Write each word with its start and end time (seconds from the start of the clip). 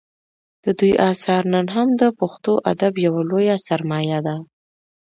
د 0.63 0.65
دوی 0.79 0.93
اثار 1.11 1.43
نن 1.53 1.67
هم 1.75 1.87
د 2.01 2.03
پښتو 2.19 2.51
ادب 2.71 2.93
یوه 3.05 3.21
لویه 3.29 3.55
سرمایه 3.67 4.19
ده 4.27 4.35